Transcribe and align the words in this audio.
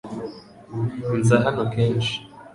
Nza 1.19 1.35
hano 1.45 1.63
kenshi. 1.73 2.15